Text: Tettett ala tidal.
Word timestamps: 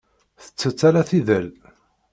Tettett 0.43 0.81
ala 0.87 1.01
tidal. 1.09 1.47